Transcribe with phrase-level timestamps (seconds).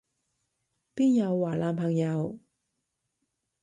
[0.95, 2.39] 邊有話男朋友？